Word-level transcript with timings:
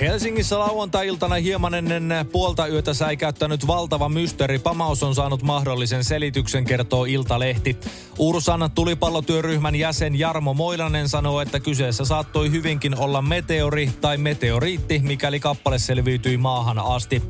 Helsingissä 0.00 0.58
lauantai-iltana 0.58 1.34
hieman 1.34 1.74
ennen 1.74 2.14
puolta 2.32 2.66
yötä 2.66 2.94
säikäyttänyt 2.94 3.66
valtava 3.66 4.08
mysteeri 4.08 4.58
Pamaus 4.58 5.02
on 5.02 5.14
saanut 5.14 5.42
mahdollisen 5.42 6.04
selityksen, 6.04 6.64
kertoo 6.64 7.04
Iltalehti. 7.04 7.76
Ursan 8.18 8.70
tulipallotyöryhmän 8.74 9.74
jäsen 9.74 10.18
Jarmo 10.18 10.54
Moilanen 10.54 11.08
sanoo, 11.08 11.40
että 11.40 11.60
kyseessä 11.60 12.04
saattoi 12.04 12.50
hyvinkin 12.50 12.98
olla 12.98 13.22
meteori 13.22 13.90
tai 14.00 14.16
meteoriitti, 14.16 14.98
mikäli 14.98 15.40
kappale 15.40 15.78
selviytyi 15.78 16.36
maahan 16.36 16.78
asti. 16.78 17.22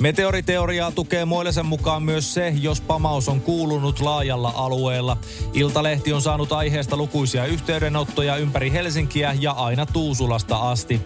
Meteoriteoriaa 0.00 0.90
tukee 0.90 1.24
Moilesen 1.24 1.66
mukaan 1.66 2.02
myös 2.02 2.34
se, 2.34 2.54
jos 2.60 2.80
pamaus 2.80 3.28
on 3.28 3.40
kuulunut 3.40 4.00
laajalla 4.00 4.52
alueella. 4.56 5.16
Iltalehti 5.54 6.12
on 6.12 6.22
saanut 6.22 6.52
aiheesta 6.52 6.96
lukuisia 6.96 7.44
yhteydenottoja 7.44 8.36
ympäri 8.36 8.72
Helsinkiä 8.72 9.36
ja 9.40 9.52
aina 9.52 9.86
Tuusulasta 9.86 10.56
asti. 10.56 11.00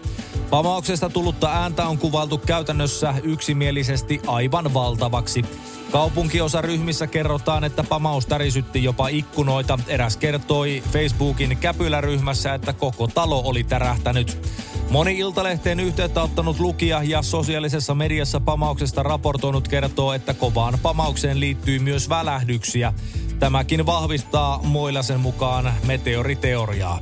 Pamauksesta 0.49 1.09
tullutta 1.09 1.51
ääntä 1.51 1.87
on 1.87 1.97
kuvailtu 1.97 2.37
käytännössä 2.37 3.13
yksimielisesti 3.23 4.21
aivan 4.27 4.73
valtavaksi. 4.73 5.45
Kaupunkiosaryhmissä 5.91 7.07
kerrotaan, 7.07 7.63
että 7.63 7.83
pamaus 7.83 8.25
tärisytti 8.25 8.83
jopa 8.83 9.07
ikkunoita. 9.07 9.79
Eräs 9.87 10.17
kertoi 10.17 10.83
Facebookin 10.91 11.57
käpyläryhmässä, 11.57 12.53
että 12.53 12.73
koko 12.73 13.07
talo 13.07 13.41
oli 13.45 13.63
tärähtänyt. 13.63 14.37
Moni 14.89 15.19
Iltalehteen 15.19 15.79
yhteyttä 15.79 16.21
ottanut 16.21 16.59
lukija 16.59 17.03
ja 17.03 17.21
sosiaalisessa 17.21 17.95
mediassa 17.95 18.39
pamauksesta 18.39 19.03
raportoinut 19.03 19.67
kertoo, 19.67 20.13
että 20.13 20.33
kovaan 20.33 20.79
pamaukseen 20.81 21.39
liittyy 21.39 21.79
myös 21.79 22.09
välähdyksiä. 22.09 22.93
Tämäkin 23.39 23.85
vahvistaa 23.85 24.59
Moilasen 24.63 25.19
mukaan 25.19 25.73
meteoriteoriaa. 25.87 26.99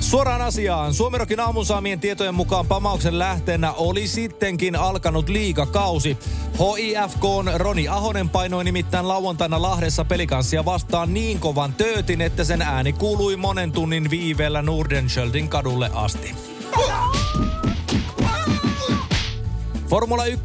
Suoraan 0.00 0.42
asiaan. 0.42 0.94
Suomerokin 0.94 1.40
aamun 1.40 1.66
saamien 1.66 2.00
tietojen 2.00 2.34
mukaan 2.34 2.66
pamauksen 2.66 3.18
lähteenä 3.18 3.72
oli 3.72 4.08
sittenkin 4.08 4.76
alkanut 4.76 5.28
liigakausi. 5.28 6.16
HIFK 6.58 7.22
Roni 7.54 7.88
Ahonen 7.88 8.28
painoi 8.28 8.64
nimittäin 8.64 9.08
lauantaina 9.08 9.62
Lahdessa 9.62 10.04
pelikanssia 10.04 10.64
vastaan 10.64 11.14
niin 11.14 11.38
kovan 11.38 11.72
töötin, 11.72 12.20
että 12.20 12.44
sen 12.44 12.62
ääni 12.62 12.92
kuului 12.92 13.36
monen 13.36 13.72
tunnin 13.72 14.10
viiveellä 14.10 14.62
Nordenskjöldin 14.62 15.48
kadulle 15.48 15.90
asti. 15.94 16.55
Formula 19.88 20.24
1 20.24 20.44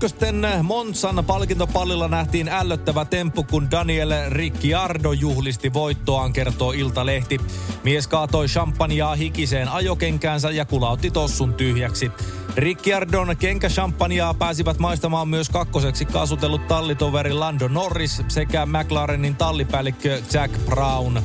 Monsan 0.63 1.23
palkintopallilla 1.27 2.07
nähtiin 2.07 2.49
ällöttävä 2.49 3.05
temppu, 3.05 3.43
kun 3.43 3.71
Daniel 3.71 4.13
Ricciardo 4.29 5.11
juhlisti 5.11 5.73
voittoaan, 5.73 6.33
kertoo 6.33 6.71
Iltalehti. 6.71 7.37
Mies 7.83 8.07
kaatoi 8.07 8.47
champagnea 8.47 9.15
hikiseen 9.15 9.69
ajokenkäänsä 9.69 10.51
ja 10.51 10.65
kulautti 10.65 11.11
tossun 11.11 11.53
tyhjäksi. 11.53 12.11
Ricciardon 12.55 13.37
kenkächampagnea 13.37 14.33
pääsivät 14.33 14.79
maistamaan 14.79 15.27
myös 15.27 15.49
kakkoseksi 15.49 16.05
kaasutellut 16.05 16.67
tallitoveri 16.67 17.33
Lando 17.33 17.67
Norris 17.67 18.21
sekä 18.27 18.65
McLarenin 18.65 19.35
tallipäällikkö 19.35 20.21
Jack 20.33 20.65
Brown. 20.65 21.19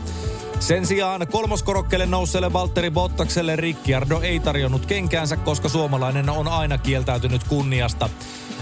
Sen 0.61 0.87
sijaan 0.87 1.27
kolmoskorokkeelle 1.27 2.07
nousseelle 2.07 2.53
Valtteri 2.53 2.91
Bottakselle 2.91 3.57
Ricciardo 3.57 4.21
ei 4.21 4.41
tarjonnut 4.41 4.87
kenkäänsä, 4.87 5.37
koska 5.37 5.69
suomalainen 5.69 6.31
on 6.31 6.49
aina 6.49 6.79
kieltäytynyt 6.79 7.45
kunniasta. 7.45 8.11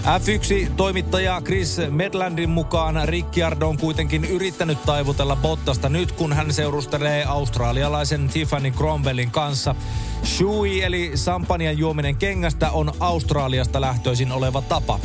F1-toimittaja 0.03 1.41
Chris 1.41 1.77
Medlandin 1.89 2.49
mukaan 2.49 3.01
Ricciardo 3.05 3.69
on 3.69 3.77
kuitenkin 3.77 4.25
yrittänyt 4.25 4.85
taivutella 4.85 5.35
Bottasta 5.35 5.89
nyt, 5.89 6.11
kun 6.11 6.33
hän 6.33 6.53
seurustelee 6.53 7.25
australialaisen 7.25 8.29
Tiffany 8.29 8.71
Cromwellin 8.71 9.31
kanssa. 9.31 9.75
Shui 10.23 10.81
eli 10.81 11.11
sampanian 11.15 11.77
juominen 11.77 12.15
kengästä 12.15 12.71
on 12.71 12.93
Australiasta 12.99 13.81
lähtöisin 13.81 14.31
oleva 14.31 14.61
tapa. 14.61 14.99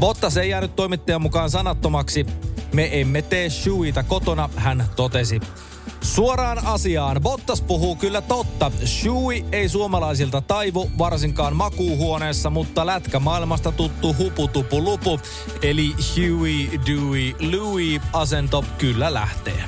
Bottas 0.00 0.36
ei 0.36 0.50
jäänyt 0.50 0.76
toimittajan 0.76 1.22
mukaan 1.22 1.50
sanattomaksi. 1.50 2.26
Me 2.72 3.00
emme 3.00 3.22
tee 3.22 3.50
Shuita 3.50 4.02
kotona, 4.02 4.48
hän 4.56 4.84
totesi. 4.96 5.40
Suoraan 6.04 6.66
asiaan. 6.66 7.20
Bottas 7.20 7.62
puhuu 7.62 7.96
kyllä 7.96 8.20
totta. 8.20 8.70
Shui 8.84 9.44
ei 9.52 9.68
suomalaisilta 9.68 10.40
taivu, 10.40 10.90
varsinkaan 10.98 11.56
makuuhuoneessa, 11.56 12.50
mutta 12.50 12.86
lätkä 12.86 13.18
maailmasta 13.18 13.72
tuttu 13.72 14.16
huputupu 14.18 14.84
lupu, 14.84 15.20
eli 15.62 15.94
Huey, 16.16 16.80
Dewey, 16.86 17.34
Louis 17.52 18.02
asento 18.12 18.64
kyllä 18.78 19.14
lähtee. 19.14 19.64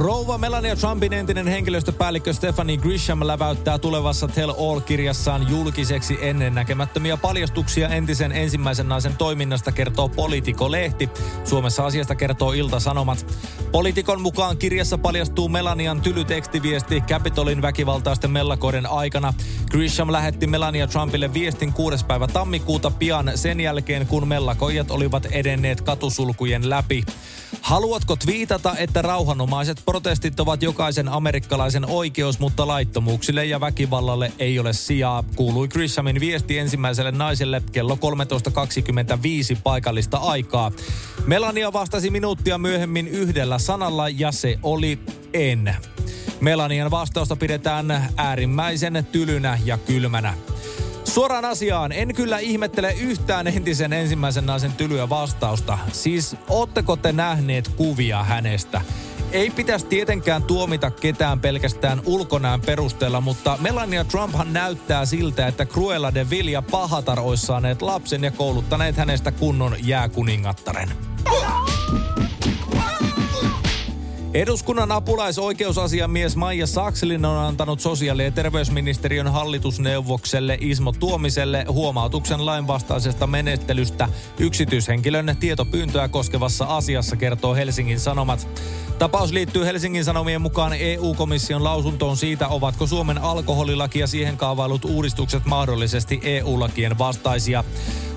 Rouva 0.00 0.38
Melania 0.38 0.76
Trumpin 0.76 1.12
entinen 1.12 1.46
henkilöstöpäällikkö 1.46 2.32
Stephanie 2.32 2.76
Grisham 2.76 3.26
läväyttää 3.26 3.78
tulevassa 3.78 4.28
Tell 4.28 4.50
All-kirjassaan 4.50 5.50
julkiseksi 5.50 6.18
ennennäkemättömiä 6.20 7.16
paljastuksia 7.16 7.88
entisen 7.88 8.32
ensimmäisen 8.32 8.88
naisen 8.88 9.16
toiminnasta, 9.16 9.72
kertoo 9.72 10.08
Politico-lehti. 10.08 11.10
Suomessa 11.44 11.86
asiasta 11.86 12.14
kertoo 12.14 12.52
Ilta-Sanomat. 12.52 13.26
Poliitikon 13.72 14.20
mukaan 14.20 14.56
kirjassa 14.56 14.98
paljastuu 14.98 15.48
Melanian 15.48 16.00
tyly 16.00 16.24
tekstiviesti 16.24 17.00
Capitolin 17.00 17.62
väkivaltaisten 17.62 18.30
mellakoiden 18.30 18.86
aikana. 18.90 19.34
Grisham 19.70 20.12
lähetti 20.12 20.46
Melania 20.46 20.86
Trumpille 20.86 21.34
viestin 21.34 21.72
6. 21.72 22.06
päivä 22.06 22.26
tammikuuta 22.26 22.90
pian 22.90 23.32
sen 23.34 23.60
jälkeen, 23.60 24.06
kun 24.06 24.28
mellakoijat 24.28 24.90
olivat 24.90 25.26
edenneet 25.26 25.80
katusulkujen 25.80 26.70
läpi. 26.70 27.04
Haluatko 27.62 28.16
twiitata, 28.16 28.76
että 28.76 29.02
rauhanomaiset 29.02 29.82
protestit 29.84 30.40
ovat 30.40 30.62
jokaisen 30.62 31.08
amerikkalaisen 31.08 31.84
oikeus, 31.90 32.38
mutta 32.38 32.66
laittomuuksille 32.66 33.46
ja 33.46 33.60
väkivallalle 33.60 34.32
ei 34.38 34.58
ole 34.58 34.72
sijaa, 34.72 35.24
kuului 35.36 35.68
Grishamin 35.68 36.20
viesti 36.20 36.58
ensimmäiselle 36.58 37.10
naiselle 37.10 37.62
kello 37.72 37.94
13.25 39.54 39.60
paikallista 39.62 40.18
aikaa. 40.18 40.72
Melania 41.26 41.72
vastasi 41.72 42.10
minuuttia 42.10 42.58
myöhemmin 42.58 43.08
yhdellä 43.08 43.58
sanalla 43.58 44.08
ja 44.08 44.32
se 44.32 44.58
oli 44.62 44.98
en. 45.32 45.76
Melanian 46.40 46.90
vastausta 46.90 47.36
pidetään 47.36 48.08
äärimmäisen 48.16 49.06
tylynä 49.12 49.58
ja 49.64 49.78
kylmänä. 49.78 50.34
Suoraan 51.10 51.44
asiaan, 51.44 51.92
en 51.92 52.14
kyllä 52.14 52.38
ihmettele 52.38 52.92
yhtään 52.92 53.46
entisen 53.46 53.92
ensimmäisen 53.92 54.46
naisen 54.46 54.72
tylyä 54.72 55.08
vastausta. 55.08 55.78
Siis, 55.92 56.36
ootteko 56.48 56.96
te 56.96 57.12
nähneet 57.12 57.68
kuvia 57.68 58.24
hänestä? 58.24 58.80
Ei 59.32 59.50
pitäisi 59.50 59.86
tietenkään 59.86 60.42
tuomita 60.42 60.90
ketään 60.90 61.40
pelkästään 61.40 62.02
ulkonään 62.04 62.60
perusteella, 62.60 63.20
mutta 63.20 63.58
Melania 63.60 64.04
Trumphan 64.04 64.52
näyttää 64.52 65.06
siltä, 65.06 65.46
että 65.46 65.66
Cruella 65.66 66.14
de 66.14 66.30
Vil 66.30 66.48
ja 66.48 66.62
Pahatar 66.62 67.20
olisi 67.20 67.46
saaneet 67.46 67.82
lapsen 67.82 68.24
ja 68.24 68.30
kouluttaneet 68.30 68.96
hänestä 68.96 69.32
kunnon 69.32 69.76
jääkuningattaren. 69.82 70.90
Eduskunnan 74.34 74.92
apulaisoikeusasiamies 74.92 76.36
Maija 76.36 76.66
Sakselin 76.66 77.24
on 77.24 77.38
antanut 77.38 77.80
sosiaali- 77.80 78.24
ja 78.24 78.30
terveysministeriön 78.30 79.28
hallitusneuvokselle 79.28 80.58
Ismo 80.60 80.92
Tuomiselle 80.92 81.64
huomautuksen 81.68 82.46
lainvastaisesta 82.46 83.26
menettelystä 83.26 84.08
yksityishenkilön 84.38 85.36
tietopyyntöä 85.40 86.08
koskevassa 86.08 86.64
asiassa, 86.64 87.16
kertoo 87.16 87.54
Helsingin 87.54 88.00
Sanomat. 88.00 88.48
Tapaus 88.98 89.32
liittyy 89.32 89.64
Helsingin 89.64 90.04
Sanomien 90.04 90.40
mukaan 90.40 90.72
EU-komission 90.72 91.64
lausuntoon 91.64 92.16
siitä, 92.16 92.48
ovatko 92.48 92.86
Suomen 92.86 93.18
alkoholilaki 93.18 93.98
ja 93.98 94.06
siihen 94.06 94.36
kaavailut 94.36 94.84
uudistukset 94.84 95.44
mahdollisesti 95.44 96.20
EU-lakien 96.22 96.98
vastaisia. 96.98 97.64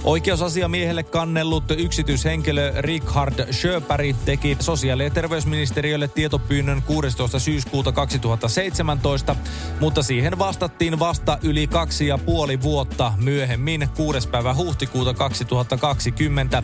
Oikeusasiamiehelle 0.03 1.03
kannellut 1.03 1.63
yksityishenkilö 1.77 2.73
Richard 2.77 3.53
Schöperi 3.53 4.15
teki 4.25 4.57
sosiaali- 4.59 5.03
ja 5.03 5.09
terveysministeriölle 5.09 6.07
tietopyynnön 6.07 6.81
16. 6.81 7.39
syyskuuta 7.39 7.91
2017, 7.91 9.35
mutta 9.79 10.03
siihen 10.03 10.39
vastattiin 10.39 10.99
vasta 10.99 11.37
yli 11.43 11.67
kaksi 11.67 12.07
ja 12.07 12.17
puoli 12.17 12.61
vuotta 12.61 13.13
myöhemmin 13.17 13.89
6. 13.95 14.29
päivä 14.29 14.55
huhtikuuta 14.55 15.13
2020. 15.13 16.63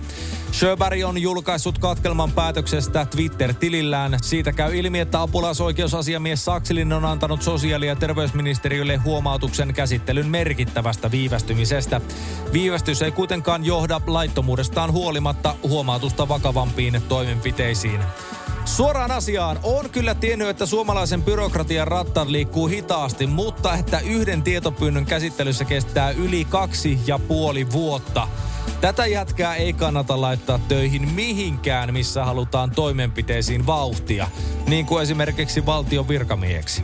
Schöperi 0.52 1.04
on 1.04 1.22
julkaissut 1.22 1.78
katkelman 1.78 2.32
päätöksestä 2.32 3.06
Twitter-tilillään. 3.06 4.18
Siitä 4.22 4.52
käy 4.52 4.78
ilmi, 4.78 5.00
että 5.00 5.22
apulaisoikeusasiamies 5.22 6.46
Saksilin 6.46 6.94
on 6.94 7.06
antanut 7.06 7.42
sosiaali- 7.42 7.88
ja 7.88 7.96
terveysministeriölle 7.96 8.96
huomautuksen 8.96 9.74
käsittelyn 9.74 10.28
merkittävästä 10.28 11.12
viivästymisestä. 11.12 12.02
Viivästys 12.54 13.02
ei 13.02 13.12
kuitenkaan 13.30 13.66
johda 13.66 14.02
laittomuudestaan 14.08 14.92
huolimatta 14.92 15.56
huomautusta 15.64 16.28
vakavampiin 16.28 17.02
toimenpiteisiin. 17.10 18.02
Suoraan 18.66 19.12
asiaan. 19.12 19.60
On 19.64 19.90
kyllä 19.90 20.16
tiennyt, 20.16 20.48
että 20.48 20.66
suomalaisen 20.66 21.24
byrokratian 21.24 21.88
rattat 21.88 22.28
liikkuu 22.28 22.68
hitaasti, 22.68 23.28
mutta 23.28 23.76
että 23.76 24.00
yhden 24.00 24.44
tietopyynnön 24.44 25.06
käsittelyssä 25.06 25.66
kestää 25.66 26.12
yli 26.12 26.46
kaksi 26.46 27.00
ja 27.08 27.20
puoli 27.20 27.72
vuotta. 27.72 28.28
Tätä 28.82 29.06
jätkää 29.06 29.56
ei 29.56 29.74
kannata 29.74 30.22
laittaa 30.22 30.60
töihin 30.68 31.10
mihinkään, 31.10 31.94
missä 31.94 32.26
halutaan 32.26 32.72
toimenpiteisiin 32.72 33.66
vauhtia, 33.66 34.28
niin 34.68 34.86
kuin 34.86 35.04
esimerkiksi 35.04 35.66
valtion 35.66 36.08
virkamieheksi. 36.08 36.84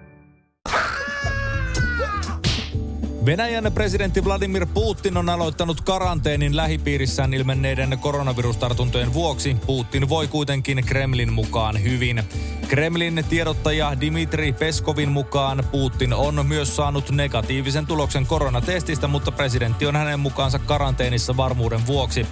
Venäjän 3.25 3.71
presidentti 3.73 4.23
Vladimir 4.23 4.65
Putin 4.73 5.17
on 5.17 5.29
aloittanut 5.29 5.81
karanteenin 5.81 6.55
lähipiirissään 6.55 7.33
ilmenneiden 7.33 7.97
koronavirustartuntojen 7.99 9.13
vuoksi. 9.13 9.57
Putin 9.65 10.09
voi 10.09 10.27
kuitenkin 10.27 10.83
Kremlin 10.85 11.33
mukaan 11.33 11.83
hyvin. 11.83 12.23
Kremlin 12.67 13.25
tiedottaja 13.29 13.99
Dimitri 14.01 14.53
Peskovin 14.53 15.11
mukaan 15.11 15.63
Putin 15.71 16.13
on 16.13 16.45
myös 16.45 16.75
saanut 16.75 17.09
negatiivisen 17.09 17.87
tuloksen 17.87 18.25
koronatestistä, 18.25 19.07
mutta 19.07 19.31
presidentti 19.31 19.85
on 19.85 19.95
hänen 19.95 20.19
mukaansa 20.19 20.59
karanteenissa 20.59 21.37
varmuuden 21.37 21.87
vuoksi. 21.87 22.25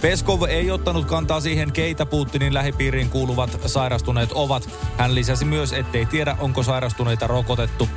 Peskov 0.00 0.42
ei 0.42 0.70
ottanut 0.70 1.06
kantaa 1.06 1.40
siihen, 1.40 1.72
keitä 1.72 2.06
Putinin 2.06 2.54
lähipiiriin 2.54 3.10
kuuluvat 3.10 3.60
sairastuneet 3.66 4.32
ovat. 4.32 4.68
Hän 4.98 5.14
lisäsi 5.14 5.44
myös, 5.44 5.72
ettei 5.72 6.06
tiedä, 6.06 6.36
onko 6.38 6.62
sairastuneita 6.62 7.26
rokotettu. 7.26 7.88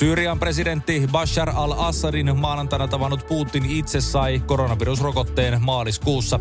Syyrian 0.00 0.38
presidentti 0.38 1.08
Bashar 1.12 1.50
al-Assadin 1.54 2.36
maanantaina 2.38 2.88
tavannut 2.88 3.26
Putin 3.26 3.64
itse 3.70 4.00
sai 4.00 4.42
koronavirusrokotteen 4.46 5.62
maaliskuussa. 5.62 6.40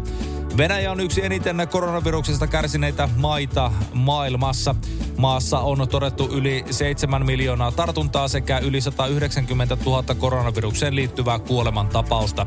Venäjä 0.58 0.92
on 0.92 1.00
yksi 1.00 1.26
eniten 1.26 1.68
koronaviruksesta 1.72 2.48
kärsineitä 2.48 3.10
maita 3.16 3.72
maailmassa. 3.94 4.76
Maassa 5.18 5.60
on 5.60 5.88
todettu 5.90 6.30
yli 6.32 6.66
7 6.72 7.26
miljoonaa 7.26 7.72
tartuntaa 7.72 8.28
sekä 8.28 8.58
yli 8.58 8.82
190 8.82 9.78
000 9.86 10.16
koronavirukseen 10.16 10.96
liittyvää 10.96 11.40
kuolemantapausta. 11.40 12.46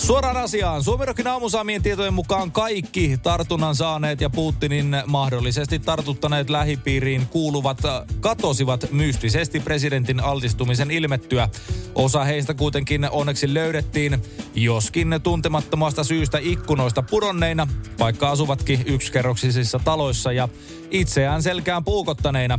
Suoraan 0.00 0.36
asiaan. 0.36 0.84
Suomirokin 0.84 1.26
aamusaamien 1.26 1.82
tietojen 1.82 2.14
mukaan 2.14 2.52
kaikki 2.52 3.18
tartunnan 3.22 3.74
saaneet 3.74 4.20
ja 4.20 4.30
Putinin 4.30 4.96
mahdollisesti 5.06 5.78
tartuttaneet 5.78 6.50
lähipiiriin 6.50 7.26
kuuluvat 7.26 7.78
katosivat 8.20 8.92
mystisesti 8.92 9.60
presidentin 9.60 10.20
altistumisen 10.20 10.90
ilmettyä. 10.90 11.48
Osa 11.94 12.24
heistä 12.24 12.54
kuitenkin 12.54 13.10
onneksi 13.10 13.54
löydettiin, 13.54 14.22
joskin 14.54 15.20
tuntemattomasta 15.22 16.04
syystä 16.04 16.38
ikkunoista 16.42 17.02
pudonneina, 17.02 17.66
vaikka 17.98 18.30
asuvatkin 18.30 18.82
yksikerroksisissa 18.86 19.80
taloissa 19.84 20.32
ja 20.32 20.48
itseään 20.90 21.42
selkään 21.42 21.84
puukottaneina. 21.84 22.58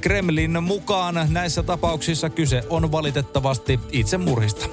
Kremlin 0.00 0.62
mukaan 0.62 1.26
näissä 1.28 1.62
tapauksissa 1.62 2.30
kyse 2.30 2.64
on 2.70 2.92
valitettavasti 2.92 3.80
itsemurhista. 3.92 4.66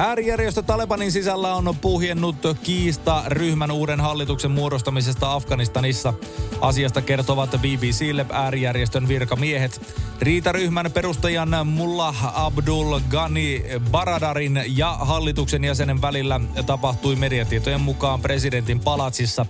Äärijärjestö 0.00 0.62
Talebanin 0.62 1.12
sisällä 1.12 1.54
on 1.54 1.76
puhjennut 1.80 2.36
kiista 2.62 3.22
ryhmän 3.26 3.70
uuden 3.70 4.00
hallituksen 4.00 4.50
muodostamisesta 4.50 5.32
Afganistanissa. 5.32 6.14
Asiasta 6.60 7.02
kertovat 7.02 7.50
BBClle 7.50 8.26
äärijärjestön 8.32 9.08
virkamiehet. 9.08 9.96
Riitaryhmän 10.20 10.90
perustajan 10.94 11.66
Mullah 11.66 12.44
Abdul 12.44 13.00
Ghani 13.10 13.64
Baradarin 13.90 14.62
ja 14.66 14.98
hallituksen 15.00 15.64
jäsenen 15.64 16.02
välillä 16.02 16.40
tapahtui 16.66 17.16
mediatietojen 17.16 17.80
mukaan 17.80 18.20
presidentin 18.20 18.80
palatsissa. 18.80 19.46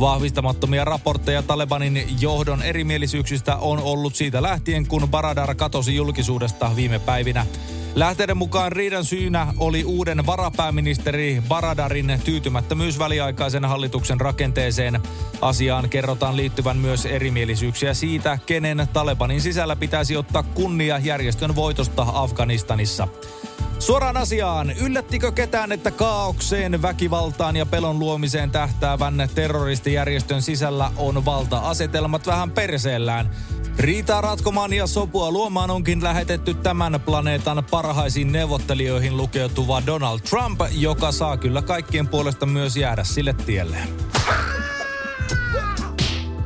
Vahvistamattomia 0.00 0.84
raportteja 0.84 1.42
Talebanin 1.42 2.06
johdon 2.20 2.62
erimielisyyksistä 2.62 3.56
on 3.56 3.78
ollut 3.78 4.14
siitä 4.14 4.42
lähtien, 4.42 4.86
kun 4.86 5.08
Baradar 5.08 5.54
katosi 5.54 5.96
julkisuudesta 5.96 6.70
viime 6.76 6.98
päivinä. 6.98 7.46
Lähteiden 7.94 8.36
mukaan 8.36 8.72
riidan 8.72 9.04
syynä 9.04 9.54
oli 9.58 9.84
uuden 9.84 10.26
varapääministeri 10.26 11.42
Baradarin 11.48 12.20
tyytymättömyys 12.24 12.98
väliaikaisen 12.98 13.64
hallituksen 13.64 14.20
rakenteeseen. 14.20 15.00
Asiaan 15.40 15.88
kerrotaan 15.88 16.36
liittyvän 16.36 16.76
myös 16.76 17.06
erimielisyyksiä 17.06 17.94
siitä, 17.94 18.38
kenen 18.46 18.88
Talebanin 18.92 19.40
sisällä 19.40 19.76
pitäisi 19.76 20.16
ottaa 20.16 20.42
kunnia 20.42 20.98
järjestön 20.98 21.54
voitosta 21.54 22.06
Afganistanissa. 22.12 23.08
Suoraan 23.80 24.16
asiaan, 24.16 24.70
yllättikö 24.70 25.32
ketään, 25.32 25.72
että 25.72 25.90
kaaukseen, 25.90 26.82
väkivaltaan 26.82 27.56
ja 27.56 27.66
pelon 27.66 27.98
luomiseen 27.98 28.50
tähtäävän 28.50 29.28
terroristijärjestön 29.34 30.42
sisällä 30.42 30.92
on 30.96 31.24
valta-asetelmat 31.24 32.26
vähän 32.26 32.50
perseellään? 32.50 33.30
Riitaa 33.78 34.20
ratkomaan 34.20 34.72
ja 34.72 34.86
sopua 34.86 35.30
luomaan 35.30 35.70
onkin 35.70 36.04
lähetetty 36.04 36.54
tämän 36.54 37.00
planeetan 37.04 37.64
parhaisiin 37.70 38.32
neuvottelijoihin 38.32 39.16
lukeutuva 39.16 39.82
Donald 39.86 40.20
Trump, 40.20 40.60
joka 40.70 41.12
saa 41.12 41.36
kyllä 41.36 41.62
kaikkien 41.62 42.08
puolesta 42.08 42.46
myös 42.46 42.76
jäädä 42.76 43.04
sille 43.04 43.32
tielle. 43.32 43.78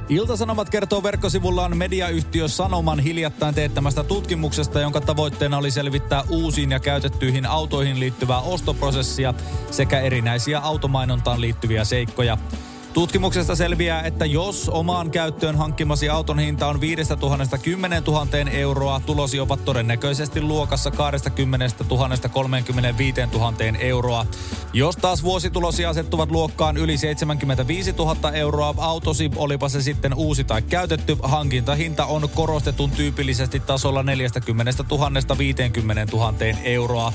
Iltasanomat 0.09 0.71
kertoo 0.71 1.03
verkkosivullaan 1.03 1.77
mediayhtiö 1.77 2.49
Sanoman 2.49 3.01
hiljattain 3.01 3.55
teettämästä 3.55 4.05
tutkimuksesta, 4.05 4.81
jonka 4.81 5.01
tavoitteena 5.01 5.59
oli 5.59 5.71
selvittää 5.71 6.23
uusiin 6.29 6.71
ja 6.71 6.81
käytettyihin 6.81 7.47
autoihin 7.47 8.01
liittyvää 8.01 8.41
ostoprosessia 8.41 9.35
sekä 9.71 10.01
erinäisiä 10.01 10.59
automainontaan 10.59 11.41
liittyviä 11.41 11.85
seikkoja. 11.85 12.39
Tutkimuksesta 12.95 13.57
selviää, 13.57 14.03
että 14.03 14.27
jos 14.27 14.69
omaan 14.69 15.11
käyttöön 15.11 15.57
hankkimasi 15.57 16.09
auton 16.09 16.39
hinta 16.39 16.67
on 16.67 16.81
5 16.81 17.03
000 17.23 17.59
10 17.63 18.03
000 18.03 18.27
euroa, 18.51 19.01
tulosi 19.07 19.41
ovat 19.41 19.65
todennäköisesti 19.65 20.41
luokassa 20.41 20.91
20 20.91 21.67
000 21.91 22.09
35 22.33 23.21
000 23.33 23.55
euroa. 23.79 24.27
Jos 24.73 24.97
taas 24.97 25.23
vuositulosi 25.23 25.87
asettuvat 25.87 26.31
luokkaan 26.31 26.77
yli 26.77 26.97
75 26.97 27.93
000 27.93 28.33
euroa, 28.33 28.75
autosi, 28.79 29.31
olipa 29.37 29.69
se 29.69 29.83
sitten 29.83 30.15
uusi 30.15 30.45
tai 30.45 30.63
käytetty, 30.63 31.17
hankintahinta 31.23 32.07
on 32.07 32.29
korostetun 32.35 32.91
tyypillisesti 32.91 33.61
tasolla 33.61 34.03
40 34.03 34.85
000 34.91 35.39
50 35.39 36.17
000 36.17 36.35
euroa. 36.65 37.13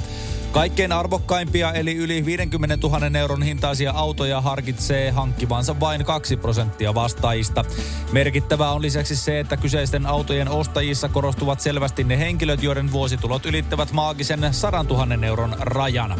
Kaikkein 0.52 0.92
arvokkaimpia 0.92 1.74
eli 1.74 1.96
yli 1.96 2.26
50 2.26 2.78
000 2.88 3.20
euron 3.20 3.44
hintaisia 3.44 3.92
autoja 3.92 4.42
harkitsee 4.42 5.12
hankkivansa 5.12 5.80
vain 5.80 6.06
2 6.06 6.38
prosenttia 6.38 6.96
vastaajista. 6.96 7.66
Merkittävää 8.12 8.72
on 8.72 8.82
lisäksi 8.82 9.16
se, 9.16 9.40
että 9.40 9.58
kyseisten 9.58 10.06
autojen 10.06 10.50
ostajissa 10.50 11.10
korostuvat 11.10 11.60
selvästi 11.60 12.04
ne 12.04 12.18
henkilöt, 12.20 12.64
joiden 12.64 12.92
vuositulot 12.92 13.46
ylittävät 13.46 13.92
maagisen 13.92 14.54
100 14.54 14.84
000 14.84 15.26
euron 15.26 15.56
rajan. 15.60 16.16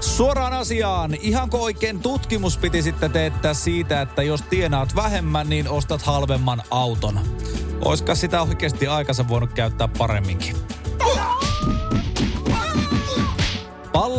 Suoraan 0.00 0.52
asiaan, 0.52 1.14
ihanko 1.14 1.58
oikein 1.58 2.00
tutkimus 2.00 2.58
piti 2.58 2.82
sitten 2.82 3.12
teettää 3.12 3.54
siitä, 3.54 4.00
että 4.00 4.22
jos 4.22 4.42
tienaat 4.42 4.96
vähemmän, 4.96 5.48
niin 5.48 5.68
ostat 5.68 6.02
halvemman 6.02 6.62
auton? 6.70 7.20
Oiska 7.84 8.14
sitä 8.14 8.42
oikeasti 8.42 8.86
aikansa 8.86 9.28
voinut 9.28 9.52
käyttää 9.52 9.88
paremminkin? 9.88 10.65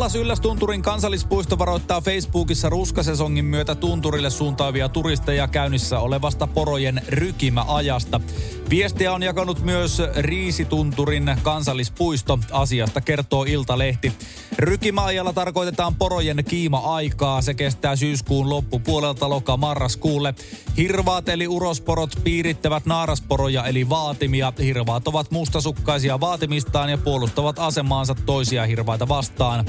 Pallas 0.08 0.24
Yllästunturin 0.24 0.82
kansallispuisto 0.82 1.58
varoittaa 1.58 2.00
Facebookissa 2.00 2.68
ruskasesongin 2.68 3.44
myötä 3.44 3.74
tunturille 3.74 4.30
suuntaavia 4.30 4.88
turisteja 4.88 5.48
käynnissä 5.48 5.98
olevasta 5.98 6.46
porojen 6.46 7.02
rykimäajasta. 7.08 8.20
Viestiä 8.70 9.12
on 9.12 9.22
jakanut 9.22 9.62
myös 9.62 10.02
Riisitunturin 10.16 11.36
kansallispuisto. 11.42 12.38
Asiasta 12.50 13.00
kertoo 13.00 13.44
Iltalehti. 13.44 14.12
Rykimäajalla 14.58 15.32
tarkoitetaan 15.32 15.94
porojen 15.94 16.44
kiima-aikaa. 16.48 17.42
Se 17.42 17.54
kestää 17.54 17.96
syyskuun 17.96 18.50
loppupuolelta 18.50 19.28
loka-marraskuulle. 19.28 20.34
Hirvaat 20.76 21.28
eli 21.28 21.48
urosporot 21.48 22.10
piirittävät 22.24 22.86
naarasporoja 22.86 23.66
eli 23.66 23.88
vaatimia. 23.88 24.52
Hirvaat 24.58 25.08
ovat 25.08 25.30
mustasukkaisia 25.30 26.20
vaatimistaan 26.20 26.90
ja 26.90 26.98
puolustavat 26.98 27.58
asemaansa 27.58 28.14
toisia 28.14 28.66
hirvaita 28.66 29.08
vastaan. 29.08 29.64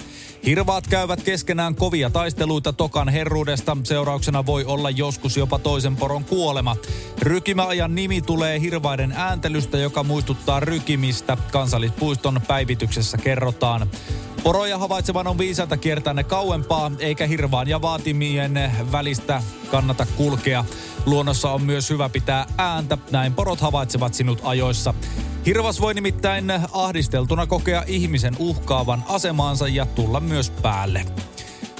Hirvaat 0.45 0.87
käyvät 0.87 1.23
keskenään 1.23 1.75
kovia 1.75 2.09
taisteluita 2.09 2.73
tokan 2.73 3.09
herruudesta. 3.09 3.77
Seurauksena 3.83 4.45
voi 4.45 4.65
olla 4.65 4.89
joskus 4.89 5.37
jopa 5.37 5.59
toisen 5.59 5.95
poron 5.95 6.23
kuolema. 6.23 6.75
Rykimäajan 7.21 7.95
nimi 7.95 8.21
tulee 8.21 8.61
hirvaiden 8.89 9.17
ääntelystä, 9.17 9.77
joka 9.77 10.03
muistuttaa 10.03 10.59
rykimistä. 10.59 11.37
Kansallispuiston 11.51 12.41
päivityksessä 12.47 13.17
kerrotaan. 13.17 13.87
Poroja 14.43 14.77
havaitsevan 14.77 15.27
on 15.27 15.37
viisaita 15.37 15.77
kiertää 15.77 16.13
ne 16.13 16.23
kauempaa, 16.23 16.91
eikä 16.99 17.27
hirvaan 17.27 17.67
ja 17.67 17.81
vaatimien 17.81 18.71
välistä 18.91 19.43
kannata 19.71 20.05
kulkea. 20.17 20.65
Luonnossa 21.05 21.51
on 21.51 21.61
myös 21.61 21.89
hyvä 21.89 22.09
pitää 22.09 22.45
ääntä, 22.57 22.97
näin 23.11 23.33
porot 23.33 23.61
havaitsevat 23.61 24.13
sinut 24.13 24.41
ajoissa. 24.43 24.93
Hirvas 25.45 25.81
voi 25.81 25.93
nimittäin 25.93 26.53
ahdisteltuna 26.71 27.47
kokea 27.47 27.83
ihmisen 27.87 28.35
uhkaavan 28.39 29.03
asemaansa 29.07 29.67
ja 29.67 29.85
tulla 29.85 30.19
myös 30.19 30.49
päälle. 30.49 31.05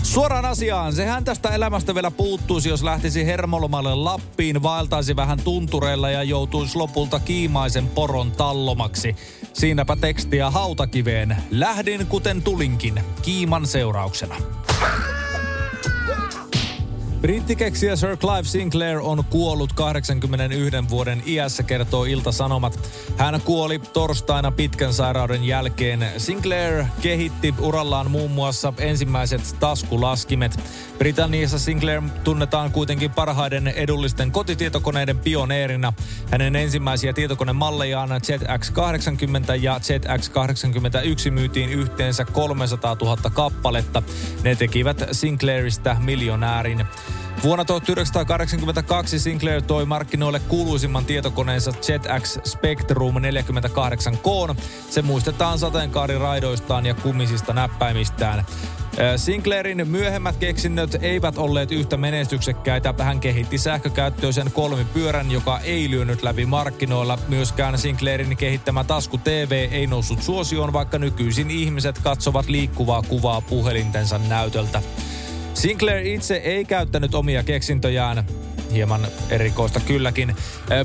Suoraan 0.03 0.46
asiaan, 0.46 0.94
sehän 0.94 1.24
tästä 1.24 1.50
elämästä 1.50 1.96
vielä 1.96 2.12
puuttuisi, 2.12 2.70
jos 2.70 2.84
lähtisi 2.84 3.25
hermolomalle 3.25 3.96
Lappiin, 3.96 4.63
vaeltaisi 4.63 5.15
vähän 5.15 5.39
tuntureilla 5.44 6.10
ja 6.10 6.24
joutuisi 6.24 6.77
lopulta 6.77 7.20
kiimaisen 7.20 7.88
poron 7.88 8.32
tallomaksi. 8.32 9.15
Siinäpä 9.53 9.96
tekstiä 9.96 10.50
hautakiveen. 10.50 11.38
Lähdin 11.51 12.08
kuten 12.08 12.41
tulinkin, 12.41 13.03
kiiman 13.22 13.68
seurauksena. 13.68 14.36
Brittikeksijä 17.22 17.96
Sir 17.96 18.18
Clive 18.18 18.44
Sinclair 18.44 19.00
on 19.00 19.24
kuollut 19.30 19.74
81 19.74 20.90
vuoden 20.90 21.24
iässä, 21.28 21.64
kertoo 21.64 22.06
Ilta-Sanomat. 22.06 22.80
Hän 23.18 23.42
kuoli 23.42 23.80
torstaina 23.80 24.52
pitkän 24.52 24.94
sairauden 24.94 25.44
jälkeen. 25.44 26.06
Sinclair 26.18 26.86
kehitti 27.02 27.54
urallaan 27.62 28.12
muun 28.12 28.32
muassa 28.32 28.74
ensimmäiset 28.78 29.56
taskulaskimet. 29.60 30.60
Britanniassa 30.98 31.60
Sinclair 31.60 32.02
tunnetaan 32.24 32.72
kuitenkin 32.72 33.12
parhaiden 33.12 33.68
edullisten 33.68 34.32
kotitietokoneiden 34.32 35.20
pioneerina. 35.20 35.94
Hänen 36.32 36.56
ensimmäisiä 36.56 37.14
tietokonemallejaan 37.14 38.10
ZX80 38.10 39.56
ja 39.62 39.80
ZX81 39.80 41.32
myytiin 41.32 41.70
yhteensä 41.70 42.26
300 42.26 42.98
000 43.02 43.18
kappaletta. 43.34 44.04
Ne 44.44 44.56
tekivät 44.56 45.04
Sinclairista 45.12 45.96
miljonäärin. 46.00 46.86
Vuonna 47.43 47.65
1982 47.65 49.19
Sinclair 49.19 49.62
toi 49.62 49.86
markkinoille 49.86 50.39
kuuluisimman 50.39 51.05
tietokoneensa 51.05 51.72
ZX 51.72 52.38
Spectrum 52.43 53.15
48K. 53.15 54.55
Se 54.89 55.01
muistetaan 55.01 55.60
sateenkaariraidoistaan 55.60 56.86
ja 56.86 56.93
kummisista 56.93 57.53
näppäimistään. 57.53 58.46
Sinclairin 59.15 59.88
myöhemmät 59.88 60.38
keksinnöt 60.38 60.98
eivät 61.01 61.38
olleet 61.38 61.72
yhtä 61.72 61.98
menestyksekkäitä. 61.98 62.93
Hän 63.00 63.19
kehitti 63.19 63.58
sähkökäyttöisen 63.58 64.51
kolmipyörän, 64.51 65.31
joka 65.31 65.60
ei 65.60 65.89
lyönyt 65.89 66.24
läpi 66.24 66.46
markkinoilla. 66.46 67.19
Myöskään 67.27 67.77
Sinclairin 67.77 68.38
kehittämä 68.38 68.84
tasku 68.84 69.17
TV 69.17 69.67
ei 69.72 69.88
noussut 69.88 70.24
suosioon, 70.24 70.74
vaikka 70.74 70.98
nykyisin 70.98 71.51
ihmiset 71.51 72.00
katsovat 72.00 72.48
liikkuvaa 72.48 73.01
kuvaa 73.01 73.41
puhelintensa 73.41 74.17
näytöltä. 74.17 74.81
Sinclair 75.60 76.08
itse 76.08 76.36
ei 76.36 76.66
käyttänyt 76.66 77.16
omia 77.16 77.44
keksintöjään, 77.44 78.25
hieman 78.72 79.08
erikoista 79.30 79.80
kylläkin. 79.80 80.36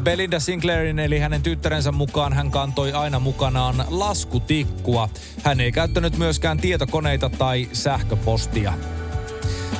Belinda 0.02 0.40
Sinclairin 0.40 0.98
eli 0.98 1.18
hänen 1.18 1.42
tyttärensä 1.42 1.92
mukaan 1.92 2.32
hän 2.32 2.50
kantoi 2.50 2.92
aina 2.92 3.18
mukanaan 3.18 3.84
laskutikkua. 3.88 5.08
Hän 5.42 5.60
ei 5.60 5.72
käyttänyt 5.72 6.18
myöskään 6.18 6.58
tietokoneita 6.58 7.30
tai 7.30 7.68
sähköpostia. 7.72 8.72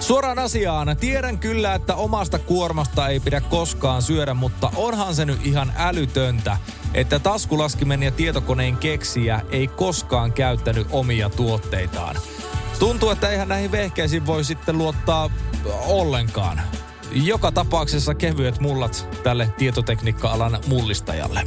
Suoraan 0.01 0.39
asiaan. 0.39 0.97
Tiedän 1.01 1.39
kyllä, 1.39 1.75
että 1.75 1.95
omasta 1.95 2.39
kuormasta 2.39 3.09
ei 3.09 3.21
pidä 3.21 3.41
koskaan 3.41 4.03
syödä, 4.03 4.35
mutta 4.35 4.71
onhan 4.77 5.15
se 5.15 5.25
nyt 5.25 5.47
ihan 5.47 5.73
älytöntä, 5.77 6.57
että 6.95 7.19
taskulaskimen 7.19 8.03
ja 8.03 8.11
tietokoneen 8.11 8.77
keksiä 8.77 9.41
ei 9.51 9.67
koskaan 9.67 10.33
käyttänyt 10.33 10.87
omia 10.91 11.31
tuotteitaan. 11.31 12.17
Tuntuu, 12.85 13.11
että 13.11 13.29
eihän 13.29 13.49
näihin 13.49 13.73
vehkeisiin 13.73 14.27
voi 14.27 14.45
sitten 14.45 14.79
luottaa 14.79 15.31
ollenkaan. 15.87 16.61
Joka 17.13 17.53
tapauksessa 17.53 18.15
kevyet 18.15 18.61
mullat 18.61 19.09
tälle 19.23 19.53
tietotekniikka-alan 19.59 20.59
mullistajalle. 20.67 21.45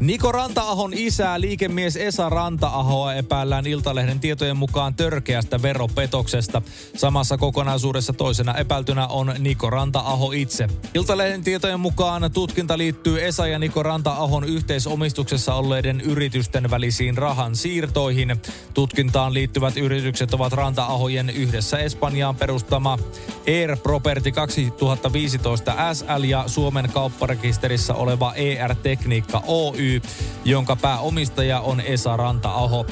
Niko 0.00 0.32
Ranta-ahon 0.32 0.92
isää, 0.94 1.40
liikemies 1.40 1.96
Esa 1.96 2.28
Ranta-ahoa 2.28 3.14
epäillään 3.14 3.66
Iltalehden 3.66 4.20
tietojen 4.20 4.56
mukaan 4.56 4.94
törkeästä 4.94 5.62
veropetoksesta. 5.62 6.62
Samassa 6.96 7.38
kokonaisuudessa 7.38 8.12
toisena 8.12 8.54
epäiltynä 8.54 9.06
on 9.06 9.34
Niko 9.38 9.70
Ranta-aho 9.70 10.32
itse. 10.32 10.68
Iltalehden 10.94 11.44
tietojen 11.44 11.80
mukaan 11.80 12.30
tutkinta 12.32 12.78
liittyy 12.78 13.24
Esa 13.24 13.46
ja 13.46 13.58
Niko 13.58 13.82
Ranta-ahon 13.82 14.44
yhteisomistuksessa 14.44 15.54
olleiden 15.54 16.00
yritysten 16.00 16.70
välisiin 16.70 17.18
rahan 17.18 17.56
siirtoihin. 17.56 18.36
Tutkintaan 18.74 19.34
liittyvät 19.34 19.76
yritykset 19.76 20.34
ovat 20.34 20.52
Ranta-ahojen 20.52 21.30
yhdessä 21.30 21.78
Espanjaan 21.78 22.36
perustama 22.36 22.98
Air 23.46 23.76
Property 23.76 24.32
2015 24.32 25.94
SL 25.94 26.24
ja 26.24 26.44
Suomen 26.46 26.90
kaupparekisterissä 26.92 27.94
oleva 27.94 28.34
ER 28.34 28.74
Tekniikka 28.74 29.42
Oy 29.90 30.00
jonka 30.44 30.76
pääomistaja 30.76 31.60
on 31.60 31.80
Esa 31.80 32.16
Ranta-aho. 32.16 32.86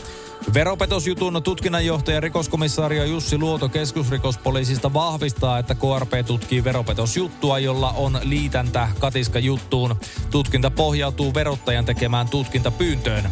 Veropetosjutun 0.55 1.43
tutkinnanjohtaja 1.43 2.21
rikoskomissaario 2.21 3.05
Jussi 3.05 3.39
Luoto 3.39 3.69
keskusrikospoliisista 3.69 4.93
vahvistaa, 4.93 5.59
että 5.59 5.75
KRP 5.75 6.27
tutkii 6.27 6.65
veropetosjuttua, 6.65 7.59
jolla 7.59 7.91
on 7.91 8.21
liitäntä 8.23 8.89
katiska-juttuun. 8.99 9.97
Tutkinta 10.31 10.71
pohjautuu 10.71 11.35
verottajan 11.35 11.85
tekemään 11.85 12.29
tutkintapyyntöön. 12.29 13.31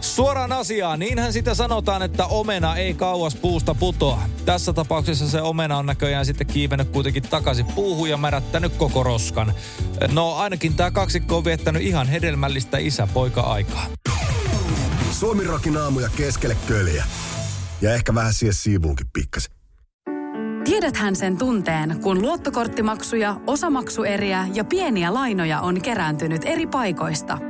Suoraan 0.00 0.52
asiaan, 0.52 0.98
niinhän 0.98 1.32
sitä 1.32 1.54
sanotaan, 1.54 2.02
että 2.02 2.26
omena 2.26 2.76
ei 2.76 2.94
kauas 2.94 3.36
puusta 3.36 3.74
putoa. 3.74 4.22
Tässä 4.44 4.72
tapauksessa 4.72 5.28
se 5.28 5.40
omena 5.40 5.78
on 5.78 5.86
näköjään 5.86 6.26
sitten 6.26 6.46
kiivennyt 6.46 6.88
kuitenkin 6.88 7.22
takaisin 7.22 7.66
puuhun 7.66 8.10
ja 8.10 8.16
märättänyt 8.16 8.72
koko 8.72 9.02
roskan. 9.02 9.54
No 10.12 10.34
ainakin 10.34 10.74
tämä 10.74 10.90
kaksikko 10.90 11.36
on 11.36 11.44
viettänyt 11.44 11.82
ihan 11.82 12.06
hedelmällistä 12.06 12.78
isä-poika-aikaa. 12.78 13.86
Suomirokin 15.12 15.76
aamuja 15.76 16.08
keskelle 16.16 16.56
köljä. 16.66 17.04
Ja 17.80 17.94
ehkä 17.94 18.14
vähän 18.14 18.34
siihen 18.34 18.54
siivuunkin 18.54 19.06
pikkasen. 19.12 19.52
Tiedäthän 20.64 21.16
sen 21.16 21.38
tunteen, 21.38 22.00
kun 22.02 22.22
luottokorttimaksuja, 22.22 23.40
osamaksueriä 23.46 24.48
ja 24.54 24.64
pieniä 24.64 25.14
lainoja 25.14 25.60
on 25.60 25.82
kerääntynyt 25.82 26.42
eri 26.44 26.66
paikoista– 26.66 27.38